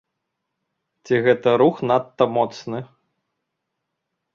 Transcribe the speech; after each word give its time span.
Ці 1.05 1.21
гэты 1.29 1.49
рух 1.65 1.75
надта 1.91 2.31
моцны? 2.39 2.79